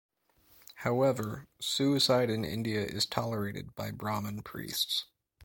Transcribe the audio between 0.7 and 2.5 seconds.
However, suicide in